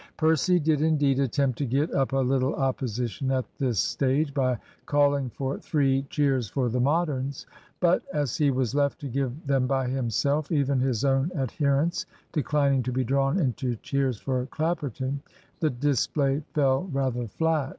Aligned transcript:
Percy 0.17 0.59
did, 0.59 0.81
indeed, 0.81 1.19
attempt 1.19 1.59
to 1.59 1.63
get 1.67 1.93
up 1.93 2.11
a 2.11 2.17
little 2.17 2.55
opposition 2.55 3.29
at 3.29 3.45
this 3.59 3.77
stage 3.77 4.33
by 4.33 4.57
calling 4.87 5.29
for 5.29 5.59
"three 5.59 6.01
cheers 6.09 6.49
for 6.49 6.69
the 6.69 6.79
Moderns"; 6.79 7.45
but 7.79 8.01
as 8.11 8.35
he 8.35 8.49
was 8.49 8.73
left 8.73 8.99
to 9.01 9.07
give 9.07 9.45
them 9.45 9.67
by 9.67 9.87
himself 9.87 10.51
even 10.51 10.79
his 10.79 11.05
own 11.05 11.31
adherents 11.35 12.07
declining 12.31 12.81
to 12.81 12.91
be 12.91 13.03
drawn 13.03 13.37
into 13.37 13.75
cheers 13.75 14.17
for 14.17 14.47
Clapperton 14.47 15.21
the 15.59 15.69
display 15.69 16.41
fell 16.55 16.89
rather 16.91 17.27
flat. 17.27 17.69